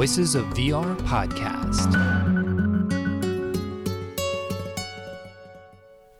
[0.00, 1.92] Voices of VR podcast.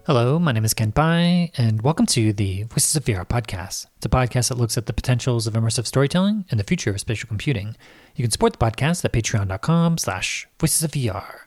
[0.04, 3.86] Hello, my name is Kent Bye, and welcome to the Voices of VR podcast.
[3.96, 7.00] It's a podcast that looks at the potentials of immersive storytelling and the future of
[7.00, 7.74] spatial computing.
[8.16, 11.46] You can support the podcast at patreon.com slash voices of VR.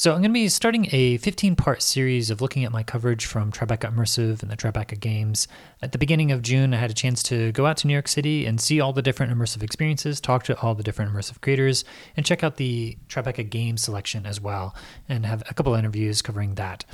[0.00, 3.26] So I'm going to be starting a 15 part series of looking at my coverage
[3.26, 5.46] from Tribeca Immersive and the Tribeca Games.
[5.82, 8.08] At the beginning of June, I had a chance to go out to New York
[8.08, 11.84] City and see all the different immersive experiences, talk to all the different immersive creators,
[12.16, 14.74] and check out the Tribeca Games selection as well,
[15.06, 16.86] and have a couple interviews covering that.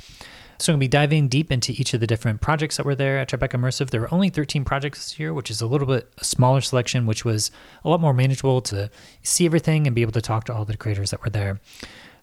[0.59, 2.95] So I'm going to be diving deep into each of the different projects that were
[2.95, 3.89] there at Tribeca Immersive.
[3.89, 7.05] There were only 13 projects this year, which is a little bit a smaller selection,
[7.05, 7.51] which was
[7.85, 8.91] a lot more manageable to
[9.23, 11.61] see everything and be able to talk to all the creators that were there.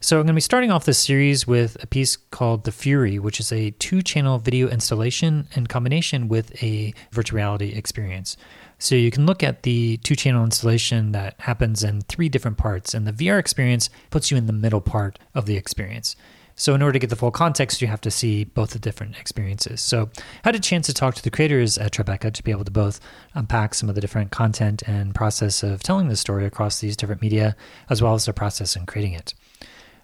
[0.04, 3.18] So, I'm going to be starting off this series with a piece called The Fury,
[3.18, 8.36] which is a two channel video installation in combination with a virtual reality experience.
[8.78, 12.92] So, you can look at the two channel installation that happens in three different parts,
[12.92, 16.16] and the VR experience puts you in the middle part of the experience.
[16.54, 19.18] So, in order to get the full context, you have to see both the different
[19.18, 19.80] experiences.
[19.80, 22.64] So, I had a chance to talk to the creators at Tribeca to be able
[22.64, 23.00] to both
[23.32, 27.22] unpack some of the different content and process of telling the story across these different
[27.22, 27.56] media,
[27.88, 29.32] as well as the process in creating it.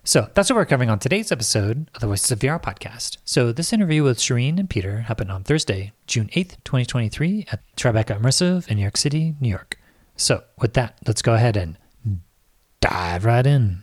[0.03, 3.19] So that's what we're covering on today's episode of the Voices of VR podcast.
[3.27, 8.19] So this interview with Shirin and Peter happened on Thursday, June 8th, 2023 at Tribeca
[8.19, 9.78] Immersive in New York City, New York.
[10.17, 11.77] So with that, let's go ahead and
[12.81, 13.83] dive right in.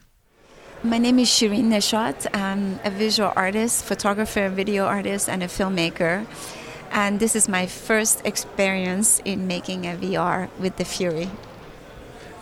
[0.81, 2.25] My name is Shirin Neshat.
[2.33, 6.25] I'm a visual artist, photographer, video artist, and a filmmaker.
[6.91, 11.29] And this is my first experience in making a VR with the Fury.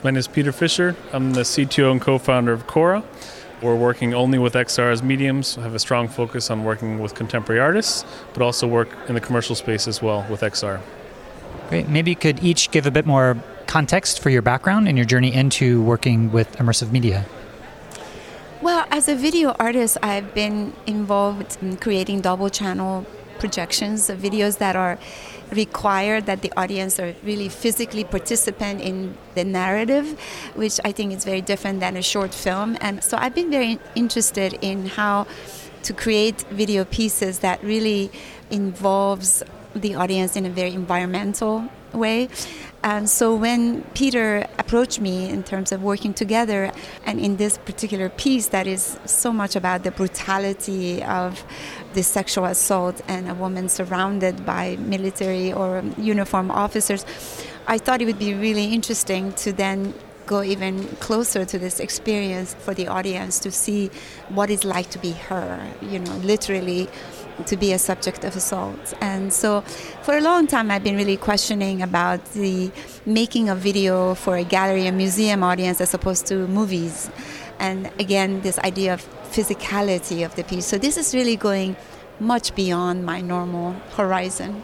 [0.02, 0.96] My name is Peter Fisher.
[1.12, 3.04] I'm the CTO and co founder of Khora.
[3.62, 7.62] We're working only with XR as mediums, have a strong focus on working with contemporary
[7.62, 10.82] artists, but also work in the commercial space as well with XR.
[11.70, 11.88] Great.
[11.88, 15.34] Maybe you could each give a bit more context for your background and your journey
[15.34, 17.26] into working with immersive media.
[18.62, 23.06] Well, as a video artist, I've been involved in creating double channel
[23.40, 24.98] projections of videos that are
[25.52, 30.20] required that the audience are really physically participant in the narrative,
[30.56, 32.78] which I think is very different than a short film.
[32.82, 35.28] And so I've been very interested in how
[35.84, 38.10] to create video pieces that really
[38.50, 39.44] involves
[39.76, 42.30] the audience in a very environmental way.
[42.84, 46.72] And so when Peter approached me in terms of working together,
[47.06, 51.44] and in this particular piece that is so much about the brutality of
[51.94, 57.06] the sexual assault and a woman surrounded by military or uniform officers,
[57.68, 59.94] I thought it would be really interesting to then
[60.26, 63.90] go even closer to this experience for the audience to see
[64.30, 66.88] what it's like to be her, you know, literally
[67.46, 68.94] to be a subject of assault.
[69.02, 69.62] And so
[70.04, 72.72] for a long time, I've been really questioning about the
[73.06, 77.10] making of video for a gallery and museum audience as opposed to movies.
[77.60, 80.66] And again, this idea of physicality of the piece.
[80.66, 81.76] So this is really going
[82.20, 84.64] much beyond my normal horizon.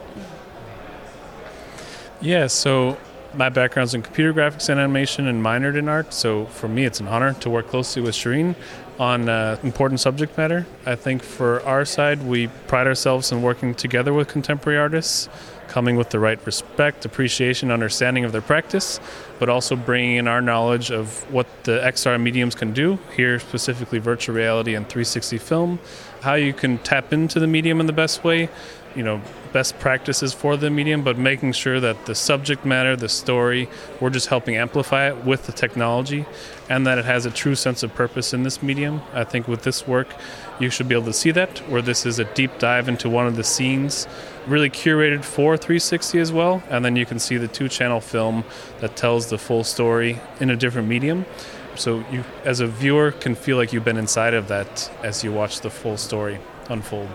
[2.21, 2.97] Yeah, so
[3.33, 6.13] my background's in computer graphics and animation and minored in art.
[6.13, 8.55] So for me, it's an honor to work closely with Shirin
[9.01, 10.67] on uh, important subject matter.
[10.85, 15.27] I think for our side, we pride ourselves in working together with contemporary artists,
[15.67, 18.99] coming with the right respect, appreciation, understanding of their practice,
[19.39, 23.97] but also bringing in our knowledge of what the XR mediums can do, here specifically
[23.97, 25.79] virtual reality and 360 film,
[26.21, 28.49] how you can tap into the medium in the best way,
[28.95, 29.21] you know
[29.53, 33.67] best practices for the medium but making sure that the subject matter the story
[33.99, 36.25] we're just helping amplify it with the technology
[36.71, 39.01] and that it has a true sense of purpose in this medium.
[39.13, 40.15] I think with this work
[40.57, 43.27] you should be able to see that where this is a deep dive into one
[43.27, 44.07] of the scenes
[44.47, 46.63] really curated for 360 as well.
[46.69, 48.45] And then you can see the two channel film
[48.79, 51.25] that tells the full story in a different medium.
[51.75, 55.33] So you as a viewer can feel like you've been inside of that as you
[55.33, 57.09] watch the full story unfold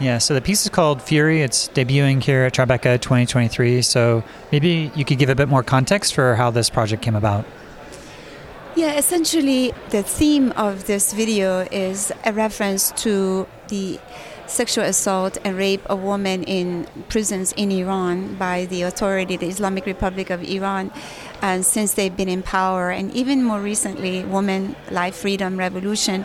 [0.00, 1.42] yeah, so the piece is called Fury.
[1.42, 3.82] It's debuting here at Tribeca 2023.
[3.82, 4.22] So
[4.52, 7.44] maybe you could give a bit more context for how this project came about.
[8.76, 13.98] Yeah, essentially, the theme of this video is a reference to the
[14.46, 19.84] sexual assault and rape of women in prisons in Iran by the authority, the Islamic
[19.84, 20.92] Republic of Iran,
[21.42, 26.24] and since they've been in power, and even more recently, Women, Life, Freedom Revolution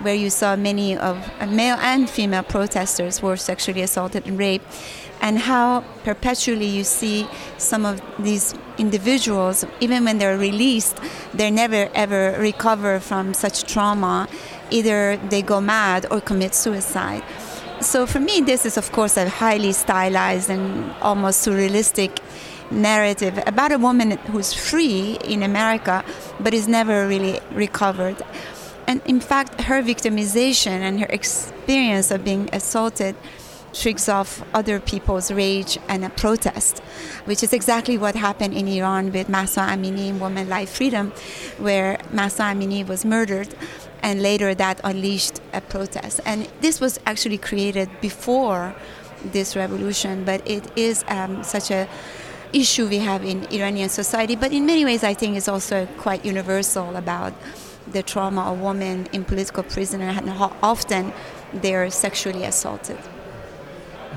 [0.00, 4.66] where you saw many of uh, male and female protesters were sexually assaulted and raped,
[5.20, 7.26] and how perpetually you see
[7.58, 10.98] some of these individuals, even when they're released,
[11.32, 14.28] they never ever recover from such trauma.
[14.70, 17.22] Either they go mad or commit suicide.
[17.80, 22.18] So for me, this is of course a highly stylized and almost surrealistic
[22.70, 26.04] narrative about a woman who's free in America
[26.40, 28.16] but is never really recovered.
[28.86, 33.16] And in fact, her victimization and her experience of being assaulted
[33.72, 36.78] tricks off other people's rage and a protest,
[37.26, 41.12] which is exactly what happened in Iran with Mahsa Amini Women Life Freedom,
[41.58, 43.54] where Mahsa Amini was murdered
[44.02, 46.20] and later that unleashed a protest.
[46.24, 48.74] And this was actually created before
[49.24, 51.88] this revolution, but it is um, such a
[52.52, 54.36] issue we have in Iranian society.
[54.36, 57.34] But in many ways, I think it's also quite universal about
[57.92, 61.12] the trauma of women in political prison and how often
[61.52, 62.98] they're sexually assaulted.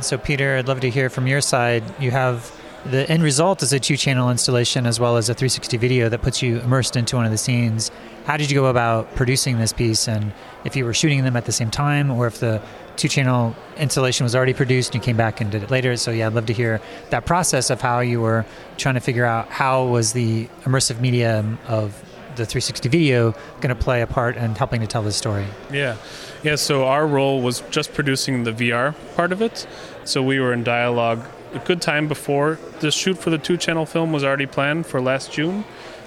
[0.02, 1.84] So, Peter, I'd love to hear from your side.
[2.00, 2.56] You have
[2.86, 6.22] the end result is a two channel installation as well as a 360 video that
[6.22, 7.92] puts you immersed into one of the scenes.
[8.26, 10.08] How did you go about producing this piece?
[10.08, 10.32] And
[10.64, 12.62] if you were shooting them at the same time or if the
[12.96, 15.96] two channel installation was already produced and you came back and did it later.
[15.98, 18.46] So, yeah, I'd love to hear that process of how you were
[18.78, 22.02] trying to figure out how was the immersive medium of
[22.40, 23.32] the 360 video
[23.62, 25.46] going to play a part in helping to tell this story?
[25.72, 25.98] Yeah.
[26.42, 29.68] Yeah, so our role was just producing the VR part of it.
[30.06, 33.86] So we were in dialogue a good time before the shoot for the two channel
[33.86, 35.66] film was already planned for last June.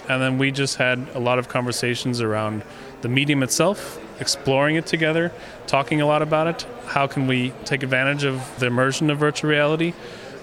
[0.08, 2.64] And then we just had a lot of conversations around
[3.02, 5.32] the medium itself, exploring it together,
[5.66, 6.66] talking a lot about it.
[6.86, 9.94] How can we take advantage of the immersion of virtual reality?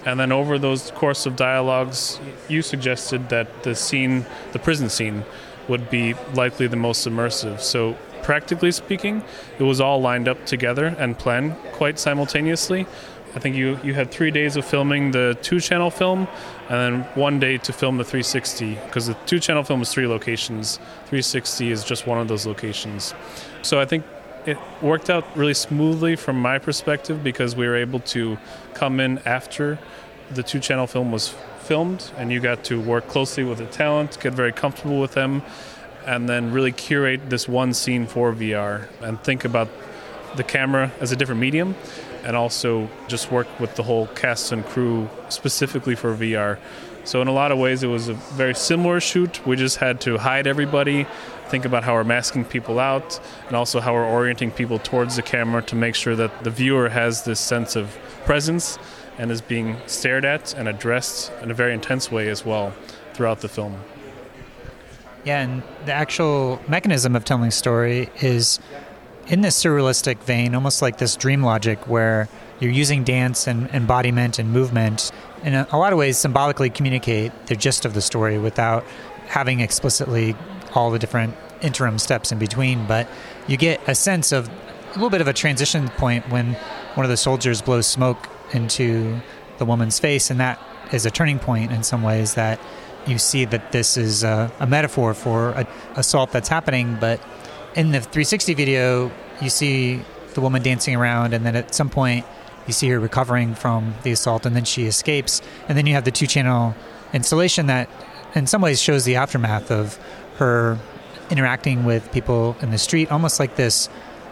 [0.06, 5.24] And then over those course of dialogues, you suggested that the scene, the prison scene,
[5.68, 7.60] would be likely the most immersive.
[7.60, 9.22] So practically speaking,
[9.58, 12.86] it was all lined up together and planned quite simultaneously.
[13.34, 16.26] I think you, you had three days of filming the two channel film
[16.68, 20.08] and then one day to film the 360 because the two channel film is three
[20.08, 20.76] locations.
[21.06, 23.14] 360 is just one of those locations.
[23.62, 24.04] So I think
[24.46, 28.38] it worked out really smoothly from my perspective because we were able to
[28.74, 29.78] come in after
[30.30, 31.34] the two channel film was
[31.70, 35.40] filmed and you got to work closely with the talent, get very comfortable with them,
[36.04, 39.68] and then really curate this one scene for VR and think about
[40.34, 41.76] the camera as a different medium
[42.24, 46.58] and also just work with the whole cast and crew specifically for VR.
[47.04, 49.46] So in a lot of ways, it was a very similar shoot.
[49.46, 51.06] We just had to hide everybody,
[51.50, 55.22] think about how we're masking people out, and also how we're orienting people towards the
[55.22, 58.76] camera to make sure that the viewer has this sense of presence
[59.20, 62.72] and is being stared at and addressed in a very intense way as well
[63.12, 63.78] throughout the film.
[65.24, 68.58] Yeah, and the actual mechanism of telling story is
[69.26, 72.30] in this surrealistic vein, almost like this dream logic where
[72.60, 75.12] you're using dance and embodiment and movement
[75.44, 78.84] in a lot of ways symbolically communicate the gist of the story without
[79.26, 80.34] having explicitly
[80.74, 82.86] all the different interim steps in between.
[82.86, 83.06] But
[83.46, 86.54] you get a sense of a little bit of a transition point when
[86.94, 89.20] one of the soldiers blows smoke into
[89.58, 90.60] the woman's face, and that
[90.92, 92.60] is a turning point in some ways that
[93.06, 95.66] you see that this is a, a metaphor for an
[95.96, 97.20] assault that's happening, but
[97.74, 99.10] in the 360 video,
[99.40, 100.02] you see
[100.34, 102.26] the woman dancing around, and then at some point,
[102.66, 105.40] you see her recovering from the assault, and then she escapes.
[105.68, 106.74] And then you have the two channel
[107.12, 107.88] installation that,
[108.34, 109.98] in some ways, shows the aftermath of
[110.36, 110.78] her
[111.30, 113.88] interacting with people in the street, almost like this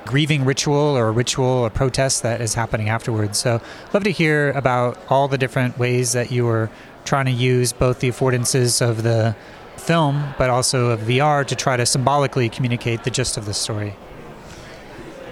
[0.09, 3.39] grieving ritual or a ritual or protest that is happening afterwards.
[3.39, 3.61] So,
[3.93, 6.71] love to hear about all the different ways that you were
[7.05, 9.37] trying to use both the affordances of the
[9.77, 13.95] film, but also of VR to try to symbolically communicate the gist of the story.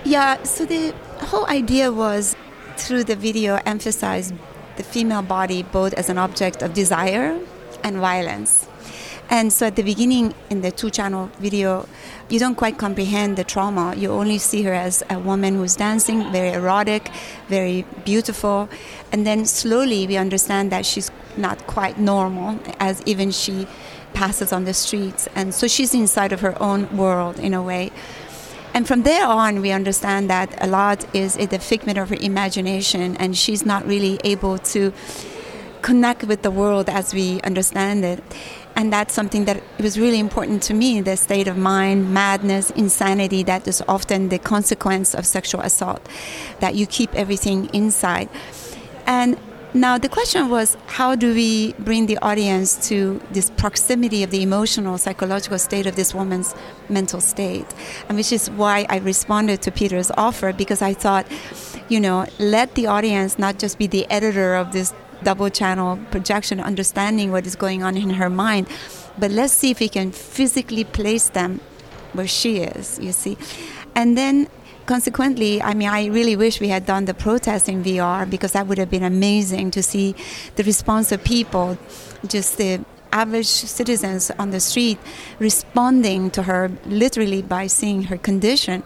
[0.04, 0.94] Yeah, so the
[1.30, 2.36] whole idea was
[2.76, 4.32] through the video emphasize
[4.76, 7.40] the female body both as an object of desire
[7.82, 8.68] and violence.
[9.28, 11.88] And so at the beginning in the two channel video,
[12.28, 13.94] you don't quite comprehend the trauma.
[13.96, 17.10] You only see her as a woman who's dancing, very erotic,
[17.48, 18.68] very beautiful.
[19.12, 23.66] And then slowly we understand that she's not quite normal, as even she
[24.14, 25.28] passes on the streets.
[25.34, 27.90] And so she's inside of her own world in a way.
[28.74, 33.16] And from there on, we understand that a lot is a figment of her imagination,
[33.16, 34.92] and she's not really able to
[35.82, 38.22] connect with the world as we understand it.
[38.76, 43.42] And that's something that was really important to me the state of mind, madness, insanity
[43.44, 46.06] that is often the consequence of sexual assault,
[46.60, 48.28] that you keep everything inside.
[49.06, 49.38] And
[49.76, 54.42] now, the question was how do we bring the audience to this proximity of the
[54.42, 56.54] emotional, psychological state of this woman's
[56.88, 57.66] mental state?
[58.08, 61.26] And which is why I responded to Peter's offer because I thought,
[61.90, 66.60] you know, let the audience not just be the editor of this double channel projection,
[66.60, 68.68] understanding what is going on in her mind,
[69.18, 71.60] but let's see if we can physically place them
[72.12, 73.36] where she is, you see.
[73.94, 74.48] And then
[74.86, 78.66] consequently, I mean, I really wish we had done the protest in VR because that
[78.66, 80.14] would have been amazing to see
[80.56, 81.78] the response of people,
[82.26, 84.98] just the average citizens on the street
[85.38, 88.82] responding to her literally by seeing her condition,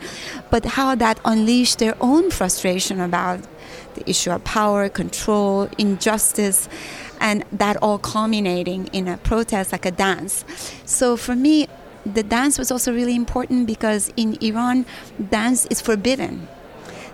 [0.50, 3.40] but how that unleashed their own frustration about
[4.00, 6.68] the issue of power, control, injustice,
[7.20, 10.44] and that all culminating in a protest like a dance.
[10.84, 11.68] So for me,
[12.06, 14.86] the dance was also really important because in Iran,
[15.30, 16.48] dance is forbidden.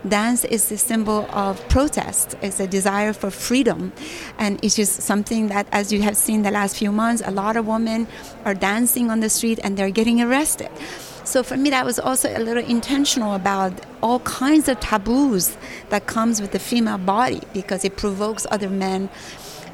[0.07, 3.93] Dance is a symbol of protest, it's a desire for freedom.
[4.39, 7.57] And it's just something that, as you have seen the last few months, a lot
[7.57, 8.07] of women
[8.45, 10.71] are dancing on the street and they're getting arrested.
[11.27, 15.57] So for me, that was also a little intentional about all kinds of taboos
[15.89, 19.11] that comes with the female body because it provokes other men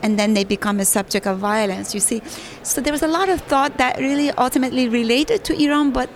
[0.03, 1.93] and then they become a subject of violence.
[1.93, 2.23] You see,
[2.63, 6.09] so there was a lot of thought that really ultimately related to Iran, but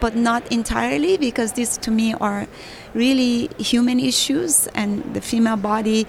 [0.00, 2.46] but not entirely because these to me are
[2.94, 6.06] really human issues, and the female body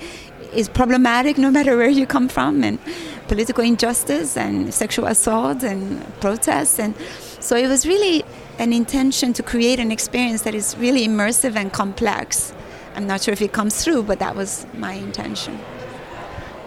[0.53, 2.79] is problematic no matter where you come from, and
[3.27, 6.93] political injustice and sexual assault and protests, and
[7.39, 8.23] so it was really
[8.57, 12.53] an intention to create an experience that is really immersive and complex.
[12.95, 15.59] I'm not sure if it comes through, but that was my intention.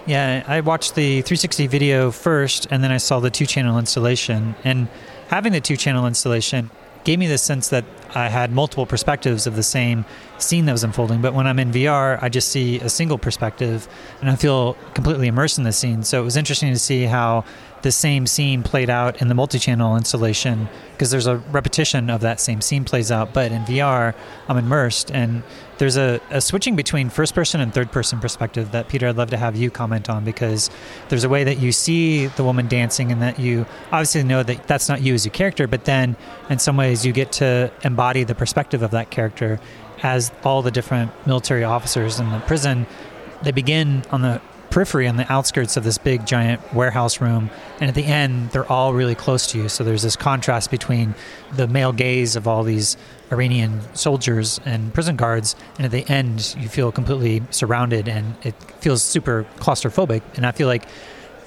[0.05, 4.55] Yeah, I watched the 360 video first, and then I saw the two channel installation.
[4.63, 4.87] And
[5.27, 6.71] having the two channel installation
[7.03, 10.05] gave me the sense that I had multiple perspectives of the same
[10.37, 11.21] scene that was unfolding.
[11.21, 13.87] But when I'm in VR, I just see a single perspective
[14.21, 16.03] and I feel completely immersed in the scene.
[16.03, 17.45] So it was interesting to see how
[17.83, 22.39] the same scene played out in the multi-channel installation because there's a repetition of that
[22.39, 24.15] same scene plays out but in vr
[24.47, 25.43] i'm immersed and
[25.79, 29.29] there's a, a switching between first person and third person perspective that peter i'd love
[29.29, 30.69] to have you comment on because
[31.09, 34.65] there's a way that you see the woman dancing and that you obviously know that
[34.65, 36.15] that's not you as a character but then
[36.49, 39.59] in some ways you get to embody the perspective of that character
[40.03, 42.85] as all the different military officers in the prison.
[43.41, 47.89] They begin on the periphery on the outskirts of this big giant warehouse room and
[47.89, 49.69] at the end they're all really close to you.
[49.69, 51.13] So there's this contrast between
[51.55, 52.97] the male gaze of all these
[53.31, 58.55] iranian soldiers and prison guards and at the end you feel completely surrounded and it
[58.81, 60.23] feels super claustrophobic.
[60.35, 60.87] And i feel like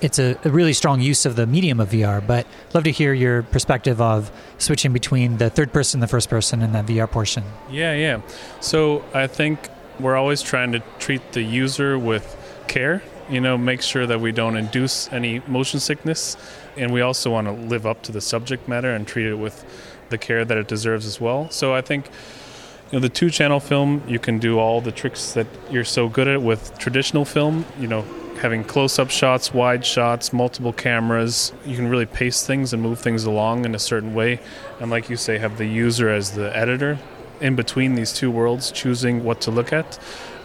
[0.01, 3.13] it's a, a really strong use of the medium of vr but love to hear
[3.13, 7.45] your perspective of switching between the third person the first person and that vr portion
[7.71, 8.21] yeah yeah
[8.61, 12.37] so i think we're always trying to treat the user with
[12.69, 16.37] care you know, make sure that we don't induce any motion sickness.
[16.77, 19.65] And we also want to live up to the subject matter and treat it with
[20.11, 21.51] the care that it deserves as well.
[21.51, 25.33] So I think you know the two channel film you can do all the tricks
[25.33, 28.05] that you're so good at with traditional film you know
[28.39, 32.99] having close up shots wide shots multiple cameras you can really pace things and move
[32.99, 34.41] things along in a certain way.
[34.81, 36.99] And like you say have the user as the editor.
[37.41, 39.99] In between these two worlds choosing what to look at.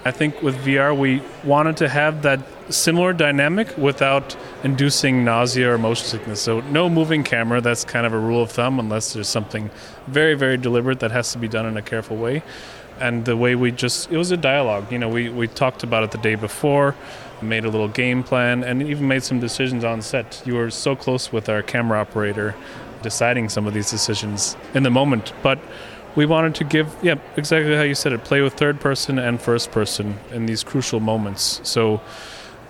[0.03, 5.77] I think with VR, we wanted to have that similar dynamic without inducing nausea or
[5.77, 6.41] motion sickness.
[6.41, 9.69] So, no moving camera, that's kind of a rule of thumb, unless there's something
[10.07, 12.43] very, very deliberate that has to be done in a careful way.
[12.99, 14.91] And the way we just, it was a dialogue.
[14.91, 16.95] You know, we, we talked about it the day before,
[17.41, 20.41] made a little game plan, and even made some decisions on set.
[20.45, 22.55] You were so close with our camera operator
[23.01, 25.33] deciding some of these decisions in the moment.
[25.41, 25.59] But
[26.15, 29.41] we wanted to give, yeah, exactly how you said it, play with third person and
[29.41, 31.61] first person in these crucial moments.
[31.63, 32.01] So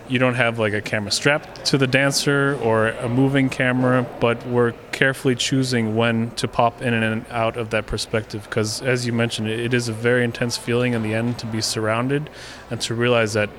[0.07, 4.45] you don't have like a camera strapped to the dancer or a moving camera, but
[4.47, 8.43] we're carefully choosing when to pop in and out of that perspective.
[8.43, 11.61] Because as you mentioned, it is a very intense feeling in the end to be
[11.61, 12.29] surrounded
[12.69, 13.49] and to realize that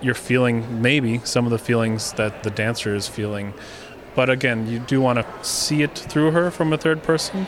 [0.00, 3.52] you're feeling maybe some of the feelings that the dancer is feeling.
[4.14, 7.46] But again, you do want to see it through her from a third person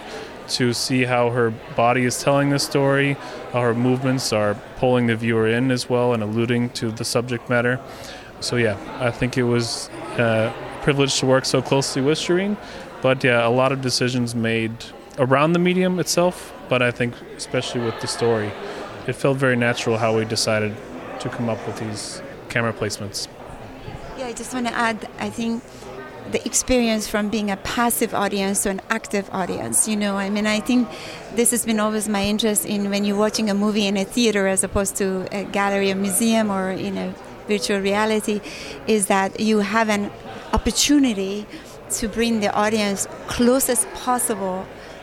[0.50, 3.14] to see how her body is telling the story,
[3.52, 7.48] how her movements are pulling the viewer in as well and alluding to the subject
[7.48, 7.80] matter.
[8.40, 12.56] So, yeah, I think it was uh, a privilege to work so closely with Shirin.
[13.02, 14.72] But, yeah, a lot of decisions made
[15.18, 18.50] around the medium itself, but I think especially with the story,
[19.06, 20.74] it felt very natural how we decided
[21.20, 23.28] to come up with these camera placements.
[24.18, 25.62] Yeah, I just want to add, I think
[26.32, 29.88] the experience from being a passive audience to an active audience.
[29.88, 30.88] You know, I mean, I think
[31.34, 34.46] this has been always my interest in when you're watching a movie in a theater
[34.46, 37.14] as opposed to a gallery, a museum, or in a
[37.54, 38.38] virtual reality,
[38.86, 40.04] is that you have an
[40.52, 41.46] opportunity
[41.98, 43.00] to bring the audience
[43.36, 44.58] closest possible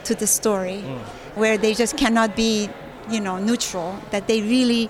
[0.08, 1.00] to the story, mm.
[1.42, 2.70] where they just cannot be,
[3.16, 3.90] you know, neutral.
[4.14, 4.84] That they really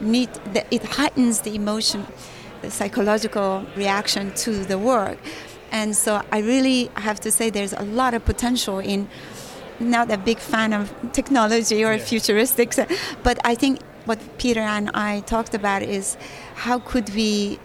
[0.00, 0.28] need.
[0.54, 2.00] The, it heightens the emotion
[2.62, 5.18] the psychological reaction to the work.
[5.72, 9.08] And so I really have to say there's a lot of potential in
[9.78, 12.04] not a big fan of technology or Yeah.
[12.12, 12.68] futuristic,
[13.22, 16.16] but I think what Peter and I talked about is
[16.54, 17.58] how could we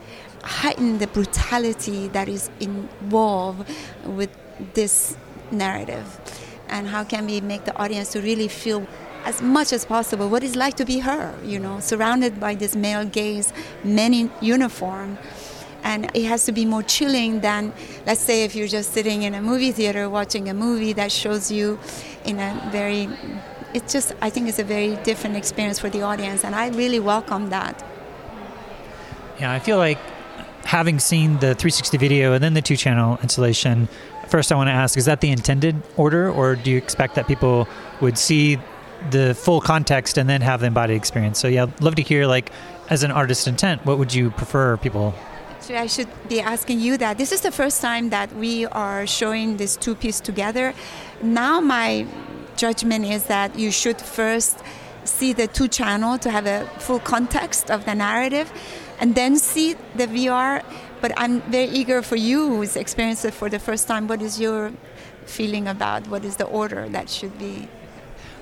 [0.43, 3.69] heighten the brutality that is involved
[4.05, 4.29] with
[4.73, 5.15] this
[5.51, 6.19] narrative,
[6.67, 8.85] and how can we make the audience to really feel
[9.23, 12.75] as much as possible what it's like to be her, you know, surrounded by this
[12.75, 15.17] male gaze, men in uniform.
[15.83, 17.73] And it has to be more chilling than,
[18.05, 21.51] let's say, if you're just sitting in a movie theater watching a movie that shows
[21.51, 21.79] you
[22.23, 23.09] in a very,
[23.73, 26.43] it's just, I think it's a very different experience for the audience.
[26.43, 27.85] And I really welcome that.
[29.39, 29.97] Yeah, I feel like
[30.63, 33.87] having seen the 360 video and then the two channel installation,
[34.27, 37.27] first I want to ask is that the intended order, or do you expect that
[37.27, 37.67] people
[37.99, 38.59] would see
[39.09, 41.39] the full context and then have the embodied experience?
[41.39, 42.51] So, yeah, I'd love to hear, like,
[42.89, 45.15] as an artist intent, what would you prefer people?
[45.49, 47.17] Actually, I should be asking you that.
[47.17, 50.73] This is the first time that we are showing this two piece together.
[51.21, 52.05] Now, my
[52.61, 54.55] judgment is that you should first
[55.03, 58.47] see the two channel to have a full context of the narrative
[58.99, 60.63] and then see the VR.
[61.01, 64.07] But I'm very eager for you who's experienced it for the first time.
[64.07, 64.71] What is your
[65.25, 67.67] feeling about what is the order that should be?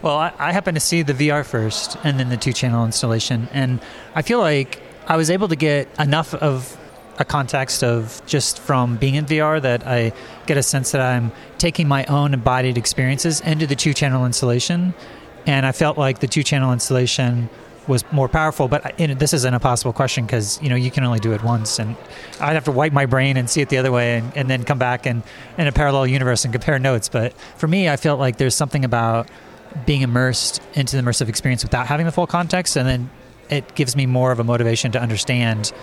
[0.02, 3.48] Well, I, I to see the VR first and then the two channel installation.
[3.54, 3.80] And
[4.16, 6.78] I feel like I was able to get enough of
[7.20, 10.14] a context of just from being in VR that I
[10.46, 14.94] get a sense that I'm taking my own embodied experiences into the two channel installation.
[15.46, 17.50] And I felt like the two channel installation
[17.90, 18.68] was more powerful.
[18.70, 21.80] But this is an impossible question because you know you can only do it once,
[21.80, 21.98] and
[22.40, 24.64] I'd have to wipe my brain and see it the other way, and, and then
[24.64, 25.24] come back and
[25.58, 27.10] in a parallel universe and compare notes.
[27.10, 29.28] But for me, I felt like there's something about
[29.86, 33.10] being immersed into the immersive experience without having the full context, and then
[33.50, 35.74] it gives me more of a motivation to understand.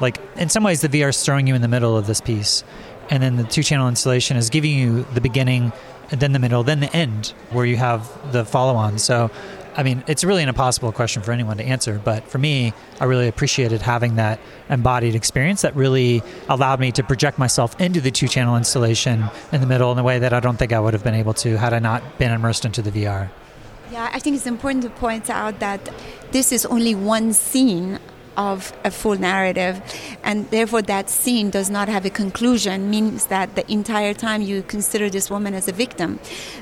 [0.00, 2.64] Like in some ways, the VR is throwing you in the middle of this piece,
[3.10, 5.72] and then the two-channel installation is giving you the beginning,
[6.10, 8.98] and then the middle, then the end, where you have the follow-on.
[8.98, 9.30] So,
[9.76, 12.00] I mean, it's really an impossible question for anyone to answer.
[12.02, 17.02] But for me, I really appreciated having that embodied experience that really allowed me to
[17.02, 20.56] project myself into the two-channel installation in the middle in a way that I don't
[20.56, 23.30] think I would have been able to had I not been immersed into the VR.
[23.90, 25.88] Yeah, I think it's important to point out that
[26.30, 27.98] this is only one scene
[28.36, 29.80] of a full narrative,
[30.22, 34.62] and therefore that scene does not have a conclusion, means that the entire time you
[34.62, 36.18] consider this woman as a victim.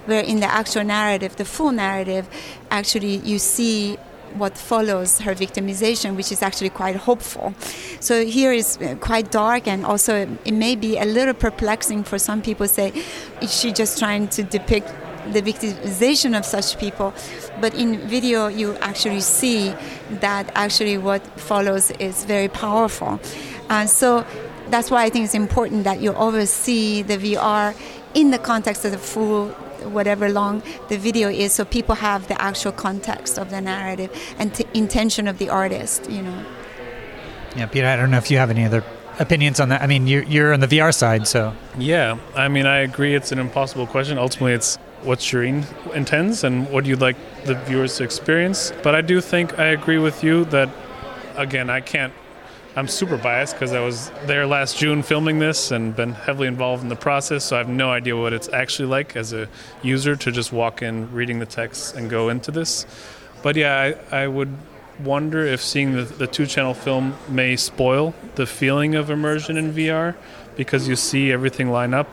[0.07, 2.29] Where in the actual narrative, the full narrative,
[2.71, 3.97] actually you see
[4.35, 7.55] what follows her victimization, which is actually quite hopeful.
[8.01, 12.19] So here is uh, quite dark, and also it may be a little perplexing for
[12.19, 12.67] some people.
[12.67, 12.93] Say,
[13.41, 14.89] is she just trying to depict
[15.31, 17.15] the victimization of such people?
[17.61, 19.75] But in video, you actually see
[20.21, 23.21] that actually what follows is very powerful.
[23.71, 24.25] And so
[24.69, 27.75] that's why I think it's important that you always see the VR
[28.15, 29.49] in the context of the full
[29.91, 34.55] whatever long the video is so people have the actual context of the narrative and
[34.55, 36.45] t- intention of the artist you know
[37.57, 38.85] Yeah, Peter, I don't know if you have any other
[39.19, 39.83] opinions on that.
[39.83, 41.55] I mean, you're, you're on the VR side, so.
[41.79, 44.19] Yeah, I mean, I agree it's an impossible question.
[44.19, 48.73] Ultimately, it's what Shirin intends and what you'd like the viewers to experience.
[48.83, 50.69] But I do think I agree with you that,
[51.37, 52.13] again, I can't.
[52.75, 56.83] I'm super biased because I was there last June filming this and been heavily involved
[56.83, 59.47] in the process, so I have no idea what it's actually like as a
[59.83, 62.87] user to just walk in, reading the text, and go into this.
[63.43, 64.57] But yeah, I, I would
[65.01, 69.73] wonder if seeing the, the two channel film may spoil the feeling of immersion in
[69.73, 70.15] VR
[70.57, 72.09] because you see everything line up.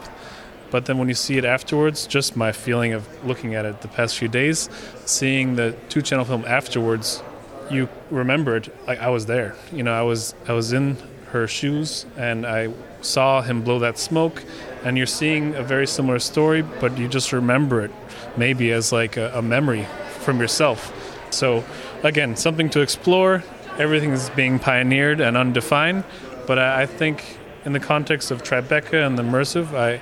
[0.72, 3.88] But then when you see it afterwards, just my feeling of looking at it the
[3.88, 4.70] past few days,
[5.06, 7.24] seeing the two channel film afterwards,
[7.72, 9.56] you remember it like I was there.
[9.72, 10.98] You know, I was I was in
[11.32, 14.44] her shoes and I saw him blow that smoke
[14.84, 17.92] and you're seeing a very similar story, but you just remember it
[18.38, 19.86] maybe as like a, a memory
[20.22, 20.94] from yourself.
[21.32, 21.64] So
[22.04, 23.44] again, something to explore.
[23.78, 26.04] Everything is being pioneered and undefined,
[26.48, 30.02] but I, I think in the context of Tribeca and the immersive, I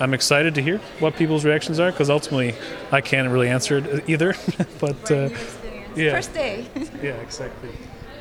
[0.00, 2.54] I'm excited to hear what people's reactions are because ultimately
[2.90, 4.34] I can't really answer it either.
[4.80, 5.28] but uh,
[5.94, 6.66] yeah, first day
[7.02, 7.70] yeah, exactly.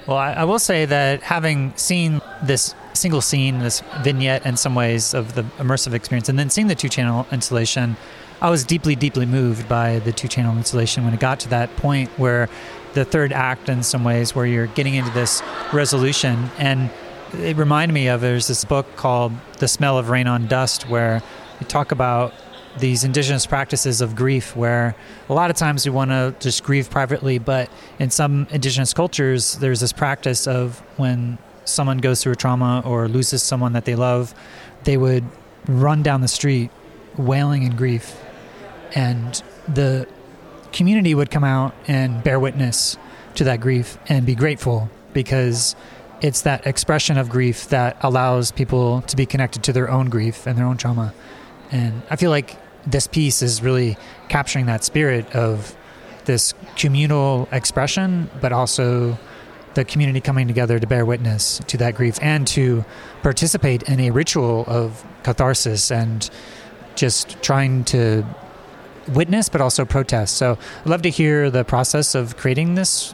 [0.06, 4.76] Well, I, I will say that having seen this single scene, this vignette in some
[4.76, 7.96] ways of the immersive experience, and then seeing the two channel installation,
[8.42, 11.76] I was deeply, deeply moved by the two channel installation when it got to that
[11.78, 12.50] point where
[12.94, 16.50] the third act, in some ways, where you're getting into this resolution.
[16.58, 16.90] And
[17.34, 21.22] it reminded me of there's this book called The Smell of Rain on Dust, where
[21.60, 22.34] you talk about
[22.78, 24.96] these indigenous practices of grief where
[25.28, 29.58] a lot of times we want to just grieve privately but in some indigenous cultures
[29.58, 33.96] there's this practice of when someone goes through a trauma or loses someone that they
[33.96, 34.34] love
[34.84, 35.24] they would
[35.68, 36.70] run down the street
[37.18, 38.22] wailing in grief
[38.96, 40.08] and the
[40.72, 42.98] community would come out and bear witness
[43.36, 45.76] to that grief and be grateful because
[46.22, 50.46] it's that expression of grief that allows people to be connected to their own grief
[50.46, 51.14] and their own trauma.
[51.72, 53.98] And I feel like this piece is really
[54.30, 55.76] capturing that spirit of
[56.26, 59.18] this communal expression, but also
[59.76, 62.84] the community coming together to bear witness to that grief and to
[63.22, 66.30] participate in a ritual of catharsis and
[66.96, 68.26] just trying to
[69.08, 70.38] witness but also protest.
[70.38, 73.14] So I'd love to hear the process of creating this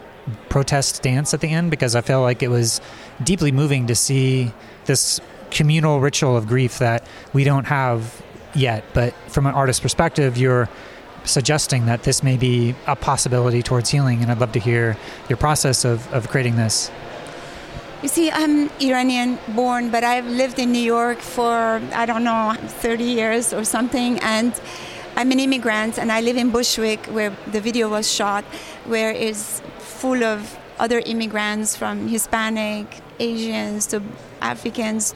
[0.49, 2.81] protest dance at the end because I felt like it was
[3.23, 4.51] deeply moving to see
[4.85, 5.19] this
[5.51, 8.23] communal ritual of grief that we don't have
[8.55, 8.83] yet.
[8.93, 10.69] But from an artist's perspective, you're
[11.23, 14.97] suggesting that this may be a possibility towards healing, and I'd love to hear
[15.29, 16.91] your process of, of creating this.
[18.01, 22.55] You see, I'm Iranian born, but I've lived in New York for, I don't know,
[22.59, 24.53] 30 years or something, and
[25.15, 28.43] I'm an immigrant and I live in Bushwick where the video was shot,
[28.85, 34.03] where it's full of other immigrants from Hispanic, Asians to
[34.41, 35.15] Africans.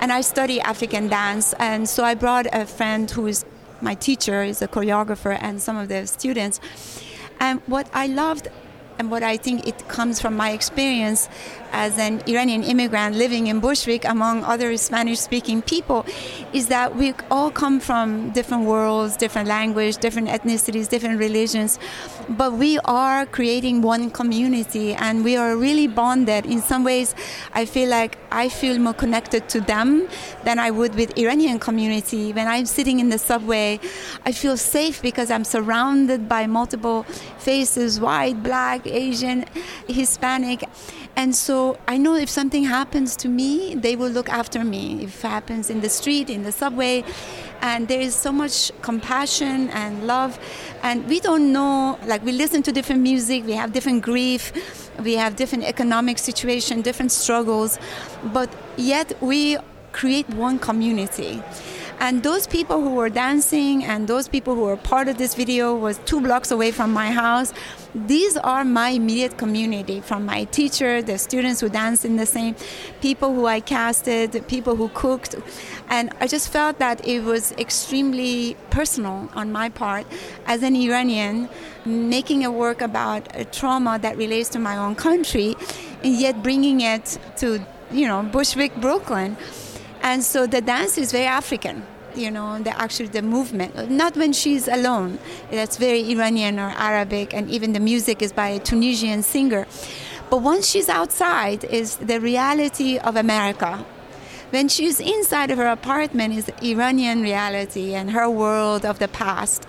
[0.00, 1.54] And I study African dance.
[1.58, 3.44] And so I brought a friend who is
[3.80, 6.60] my teacher, is a choreographer, and some of the students.
[7.40, 8.48] And what I loved
[8.98, 11.28] and what I think it comes from my experience
[11.72, 16.04] as an Iranian immigrant living in Bushwick among other Spanish speaking people
[16.52, 21.78] is that we all come from different worlds, different language, different ethnicities, different religions,
[22.28, 26.46] but we are creating one community and we are really bonded.
[26.46, 27.14] In some ways,
[27.52, 30.08] I feel like I feel more connected to them
[30.44, 32.32] than I would with Iranian community.
[32.32, 33.80] When I'm sitting in the subway,
[34.26, 37.04] I feel safe because I'm surrounded by multiple
[37.38, 39.44] faces, white, black, Asian,
[39.86, 40.64] Hispanic.
[41.16, 45.02] And so I know if something happens to me, they will look after me.
[45.04, 47.04] If it happens in the street, in the subway,
[47.60, 50.38] and there is so much compassion and love.
[50.82, 54.52] And we don't know, like we listen to different music, we have different grief,
[55.02, 57.78] we have different economic situation, different struggles,
[58.32, 59.58] but yet we
[59.92, 61.42] create one community.
[62.00, 65.74] And those people who were dancing and those people who were part of this video
[65.74, 67.52] was two blocks away from my house.
[67.94, 72.54] These are my immediate community from my teacher, the students who danced in the same,
[73.00, 75.36] people who I casted, people who cooked.
[75.88, 80.06] And I just felt that it was extremely personal on my part
[80.46, 81.48] as an Iranian,
[81.86, 85.56] making a work about a trauma that relates to my own country,
[86.04, 89.38] and yet bringing it to, you know, Bushwick, Brooklyn.
[90.02, 91.86] And so the dance is very African
[92.18, 93.90] you know, the actually the movement.
[93.90, 95.18] Not when she's alone.
[95.50, 99.66] That's very Iranian or Arabic, and even the music is by a Tunisian singer.
[100.30, 103.84] But once she's outside, is the reality of America.
[104.50, 109.66] When she's inside of her apartment, is Iranian reality and her world of the past.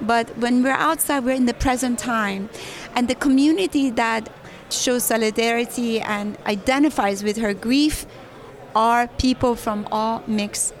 [0.00, 2.50] But when we're outside, we're in the present time,
[2.94, 4.28] and the community that
[4.70, 8.06] shows solidarity and identifies with her grief
[8.74, 10.74] are people from all mixed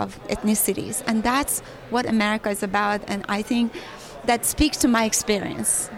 [0.00, 1.02] of ethnicities.
[1.06, 3.00] And that's what America is about.
[3.08, 3.72] And I think
[4.24, 5.90] that speaks to my experience.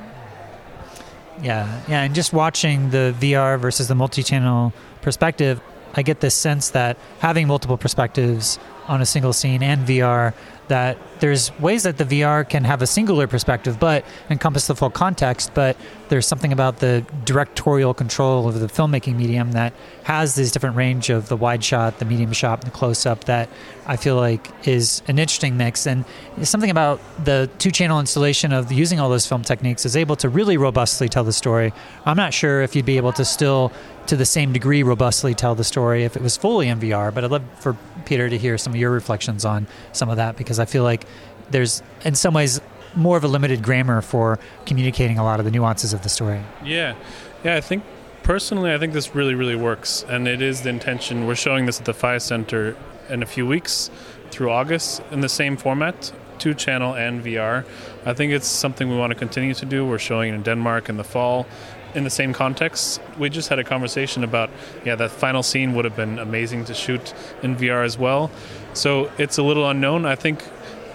[1.43, 2.03] Yeah, yeah.
[2.03, 5.61] And just watching the VR versus the multi channel perspective,
[5.95, 10.35] I get this sense that having multiple perspectives on a single scene and VR
[10.69, 14.91] that there's ways that the VR can have a singular perspective but encompass the full
[14.91, 15.77] context, but
[16.09, 19.73] there's something about the directorial control of the filmmaking medium that
[20.05, 23.25] has this different range of the wide shot, the medium shot, and the close up
[23.25, 23.49] that
[23.87, 25.87] I feel like is an interesting mix.
[25.87, 26.05] And
[26.43, 30.29] something about the two channel installation of using all those film techniques is able to
[30.29, 31.73] really robustly tell the story.
[32.07, 33.73] I'm not sure if you'd be able to still,
[34.07, 37.25] to the same degree, robustly tell the story if it was fully in VR, but
[37.25, 40.59] I'd love for Peter to hear some of your reflections on some of that because
[40.59, 41.07] I feel like
[41.51, 42.61] there's, in some ways,
[42.95, 46.41] more of a limited grammar for communicating a lot of the nuances of the story.
[46.65, 46.95] Yeah,
[47.43, 47.57] yeah.
[47.57, 47.83] I think
[48.23, 51.27] personally, I think this really, really works, and it is the intention.
[51.27, 52.77] We're showing this at the Phi Center
[53.09, 53.91] in a few weeks
[54.31, 57.65] through August in the same format, two channel and VR.
[58.05, 59.87] I think it's something we want to continue to do.
[59.87, 61.47] We're showing it in Denmark in the fall
[61.95, 63.01] in the same context.
[63.19, 64.51] We just had a conversation about,
[64.85, 68.31] yeah, that final scene would have been amazing to shoot in VR as well.
[68.73, 70.05] So it's a little unknown.
[70.07, 70.45] I think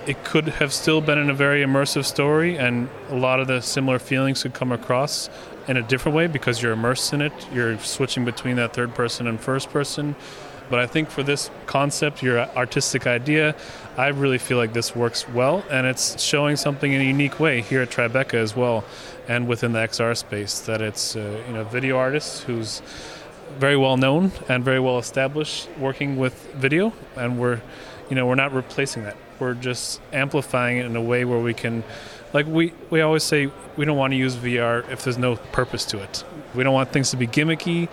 [0.06, 3.62] it could have still been in a very immersive story, and a lot of the
[3.62, 5.30] similar feelings could come across
[5.68, 7.34] in a different way because you're immersed in it.
[7.54, 10.16] You're switching between that third person and first person.
[10.70, 13.56] But I think for this concept, your artistic idea,
[13.98, 17.62] I really feel like this works well, and it's showing something in a unique way
[17.62, 18.84] here at Tribeca as well,
[19.28, 20.60] and within the XR space.
[20.62, 22.82] That it's uh, you know video artist who's
[23.58, 27.62] very well known and very well established working with video, and we're,
[28.10, 29.18] you know, we're not replacing that.
[29.40, 31.84] We're just amplifying it in a way where we can,
[32.34, 35.86] like we we always say, we don't want to use VR if there's no purpose
[35.86, 36.24] to it.
[36.54, 37.90] We don't want things to be gimmicky.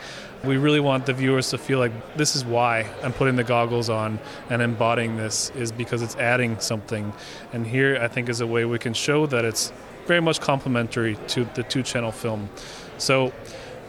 [0.47, 3.91] We really want the viewers to feel like this is why I'm putting the goggles
[3.91, 7.13] on and embodying this is because it's adding something.
[7.53, 9.73] And here, I think, is a way we can show that it's
[10.07, 12.49] very much complementary to the two channel film.
[12.99, 13.33] So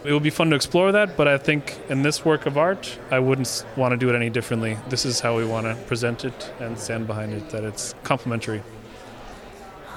[0.03, 2.97] it will be fun to explore that, but I think in this work of art,
[3.11, 4.77] I wouldn't want to do it any differently.
[4.89, 8.63] This is how we want to present it and stand behind it, that it's complementary.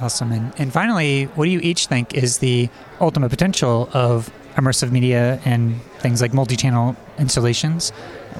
[0.00, 0.32] Awesome.
[0.32, 2.68] And, and finally, what do you each think is the
[3.00, 7.90] ultimate potential of immersive media and things like multi channel installations?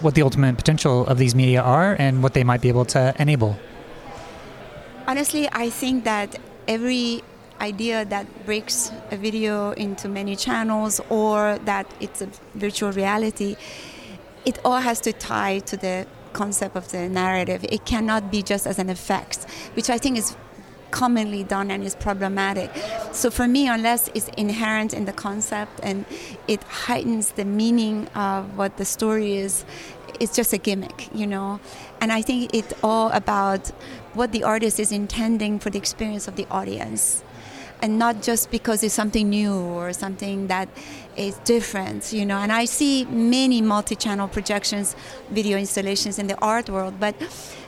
[0.01, 3.15] What the ultimate potential of these media are and what they might be able to
[3.19, 3.57] enable?
[5.07, 7.23] Honestly, I think that every
[7.61, 13.57] idea that breaks a video into many channels or that it's a virtual reality,
[14.45, 17.65] it all has to tie to the concept of the narrative.
[17.69, 20.37] It cannot be just as an effect, which I think is
[20.91, 22.71] commonly done and is problematic.
[23.13, 26.05] So for me, unless it's inherent in the concept and
[26.49, 29.65] it heightens the meaning of what the story is,
[30.19, 31.61] it's just a gimmick, you know.
[32.01, 33.69] And I think it's all about
[34.15, 37.23] what the artist is intending for the experience of the audience
[37.83, 40.69] and not just because it's something new or something that
[41.17, 42.37] is different, you know.
[42.37, 44.95] And I see many multi-channel projections,
[45.31, 47.15] video installations in the art world, but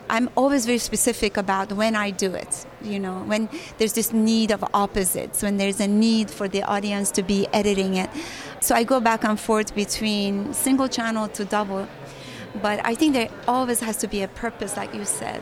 [0.09, 3.49] I'm always very specific about when I do it, you know, when
[3.79, 7.95] there's this need of opposites, when there's a need for the audience to be editing
[7.95, 8.11] it.
[8.61, 11.89] So I go back and forth between single channel to double.
[12.61, 15.41] But I think there always has to be a purpose, like you said.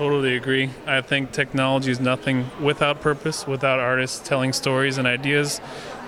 [0.00, 0.70] Totally agree.
[0.86, 5.60] I think technology is nothing without purpose, without artists telling stories and ideas.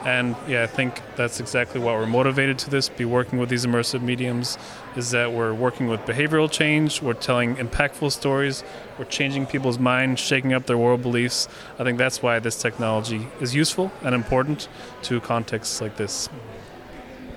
[0.07, 3.67] And yeah, I think that's exactly what we're motivated to this, be working with these
[3.67, 4.57] immersive mediums,
[4.97, 8.65] is that we're working with behavioral change, we're telling impactful stories,
[8.99, 11.47] we're changing people's minds, shaking up their world beliefs.
[11.79, 14.69] I think that's why this technology is useful and important
[15.03, 16.31] to contexts like this.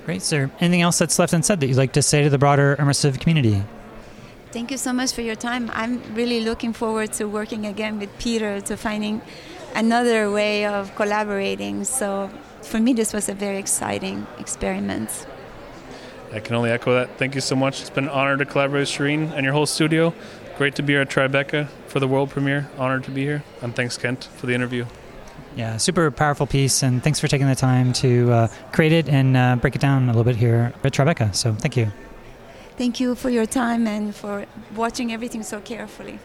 [0.05, 0.49] Great, sir.
[0.61, 3.61] Anything else that's left unsaid that you'd like to say to the broader immersive community?
[4.55, 5.69] Thank you so much for your time.
[5.73, 9.21] I'm really looking forward to working again with Peter to finding
[9.75, 11.83] another way of collaborating.
[11.83, 12.29] So
[12.61, 15.27] for me, this was a very exciting experiment.
[16.31, 17.17] I can only echo that.
[17.17, 17.81] Thank you so much.
[17.81, 20.13] It's been an honor to collaborate with Shirin and your whole studio.
[20.57, 22.69] Great to be here at Tribeca for the world premiere.
[22.77, 23.43] Honored to be here.
[23.61, 24.85] And thanks, Kent, for the interview.
[25.57, 29.35] Yeah, super powerful piece, and thanks for taking the time to uh, create it and
[29.35, 31.35] uh, break it down a little bit here at Tribeca.
[31.35, 31.91] So thank you.
[32.77, 36.19] Thank you for your time and for watching everything so carefully.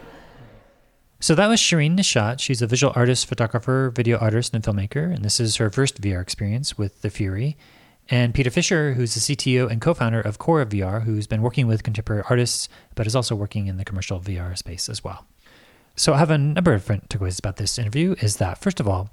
[1.21, 2.41] So that was Shirin Neshat.
[2.41, 6.21] She's a visual artist, photographer, video artist, and filmmaker, and this is her first VR
[6.21, 7.57] experience with the Fury.
[8.09, 11.69] And Peter Fisher, who's the CTO and co founder of Khora VR, who's been working
[11.69, 15.27] with contemporary artists, but is also working in the commercial VR space as well.
[15.95, 18.17] So I have a number of different takeaways about this interview.
[18.21, 19.11] Is that, first of all,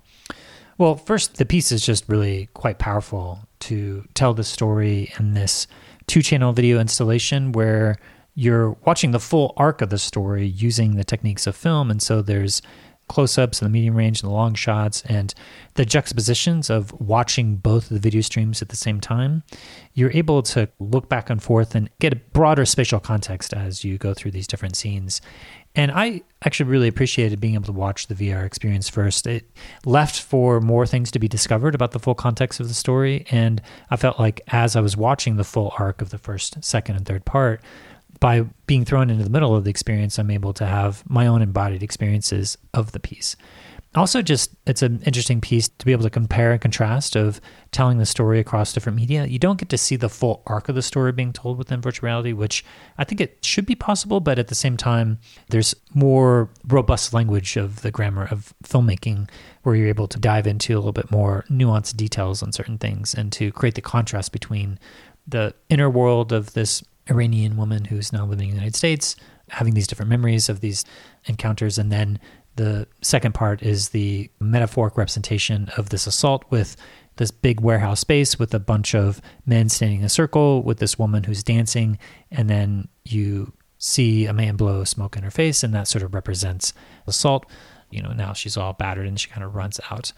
[0.78, 5.68] well, first, the piece is just really quite powerful to tell the story in this
[6.08, 7.98] two channel video installation where
[8.34, 11.92] you're watching the full arc of the story using the techniques of film.
[11.92, 12.62] And so there's
[13.08, 15.34] close ups and the medium range and the long shots and
[15.76, 19.44] the juxtapositions of watching both of the video streams at the same time.
[19.94, 23.98] You're able to look back and forth and get a broader spatial context as you
[23.98, 25.22] go through these different scenes.
[25.76, 29.28] And I actually really appreciated being able to watch the VR experience first.
[29.28, 29.46] It
[29.86, 33.28] left for more things to be discovered about the full context of the story.
[33.30, 36.96] And I felt like as I was watching the full arc of the first, second,
[36.96, 37.62] and third part,
[38.20, 41.42] by being thrown into the middle of the experience, I'm able to have my own
[41.42, 43.36] embodied experiences of the piece.
[43.96, 47.98] Also just it's an interesting piece to be able to compare and contrast of telling
[47.98, 49.26] the story across different media.
[49.26, 52.08] You don't get to see the full arc of the story being told within virtual
[52.08, 52.64] reality which
[52.98, 55.18] i think it should be possible but at the same time
[55.50, 59.28] there's more robust language of the grammar of filmmaking
[59.64, 63.16] where you're able to dive into a little bit more nuanced details on certain things
[63.16, 64.78] and to create the contrast between
[65.28, 69.16] the inner world of this iranian woman who's now living in the united states
[69.50, 70.84] having these different memories of these
[71.26, 72.20] encounters and then
[72.58, 76.76] the second part is the metaphoric representation of this assault with
[77.18, 80.98] this big warehouse space with a bunch of men standing in a circle with this
[80.98, 81.98] woman who's dancing.
[82.32, 86.14] And then you see a man blow smoke in her face, and that sort of
[86.14, 86.74] represents
[87.06, 87.46] assault.
[87.90, 90.14] You know, now she's all battered and she kind of runs out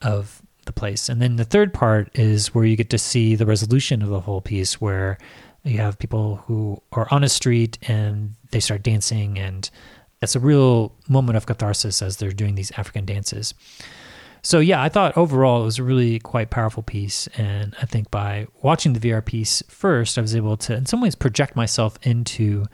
[0.00, 1.08] of the place.
[1.08, 4.20] And then the third part is where you get to see the resolution of the
[4.20, 5.18] whole piece, where
[5.64, 9.70] you have people who are on a street and they start dancing and
[10.20, 13.54] it's a real moment of catharsis as they're doing these African dances.
[14.42, 18.10] So yeah, I thought overall it was a really quite powerful piece, and I think
[18.10, 21.96] by watching the VR piece first, I was able to, in some ways, project myself
[22.02, 22.66] into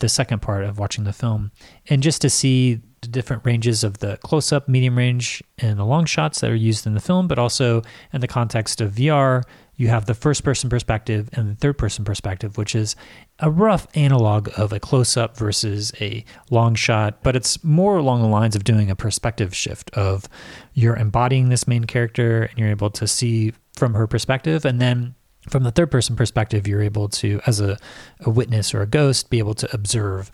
[0.00, 1.50] the second part of watching the film,
[1.88, 6.04] and just to see the different ranges of the close-up, medium range, and the long
[6.04, 9.42] shots that are used in the film, but also in the context of VR,
[9.76, 12.96] you have the first-person perspective and the third-person perspective, which is
[13.40, 18.28] a rough analog of a close-up versus a long shot, but it's more along the
[18.28, 20.28] lines of doing a perspective shift of
[20.72, 25.14] you're embodying this main character and you're able to see from her perspective, and then
[25.48, 27.76] from the third person perspective, you're able to, as a,
[28.20, 30.30] a witness or a ghost, be able to observe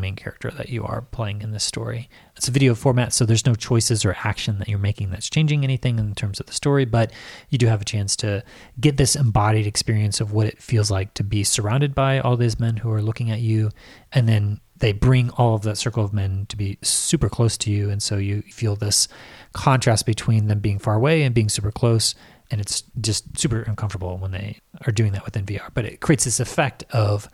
[0.00, 2.08] main character that you are playing in this story.
[2.36, 5.64] It's a video format, so there's no choices or action that you're making that's changing
[5.64, 7.12] anything in terms of the story, but
[7.50, 8.42] you do have a chance to
[8.80, 12.58] get this embodied experience of what it feels like to be surrounded by all these
[12.58, 13.70] men who are looking at you,
[14.12, 17.70] and then they bring all of that circle of men to be super close to
[17.70, 19.08] you, and so you feel this
[19.52, 22.14] contrast between them being far away and being super close
[22.52, 25.70] and it's just super uncomfortable when they are doing that within VR.
[25.72, 27.28] But it creates this effect of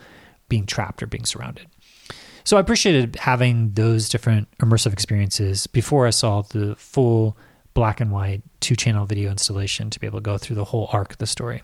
[0.49, 1.66] being trapped or being surrounded.
[2.48, 7.37] So I appreciated having those different immersive experiences before I saw the full
[7.74, 10.88] black and white two channel video installation to be able to go through the whole
[10.90, 11.62] arc of the story.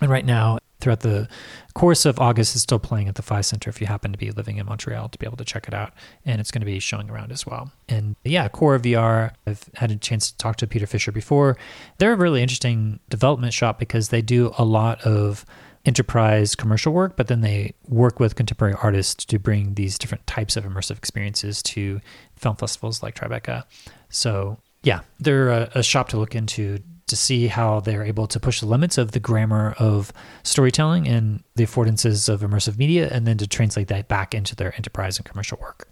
[0.00, 1.28] And right now, throughout the
[1.74, 4.30] course of August, it's still playing at the Phi Center if you happen to be
[4.30, 5.92] living in Montreal to be able to check it out.
[6.24, 7.70] And it's going to be showing around as well.
[7.90, 11.58] And yeah, Khora VR, I've had a chance to talk to Peter Fisher before.
[11.98, 15.44] They're a really interesting development shop because they do a lot of
[15.84, 20.56] enterprise commercial work, but then they work with contemporary artists to bring these different types
[20.56, 22.00] of immersive experiences to
[22.36, 23.64] film festivals like Tribeca.
[24.08, 28.40] So yeah, they're a, a shop to look into to see how they're able to
[28.40, 30.12] push the limits of the grammar of
[30.44, 34.74] storytelling and the affordances of immersive media, and then to translate that back into their
[34.76, 35.91] enterprise and commercial work.